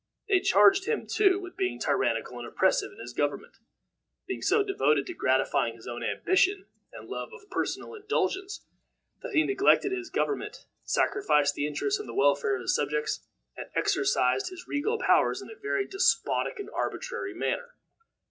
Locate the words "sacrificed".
10.85-11.53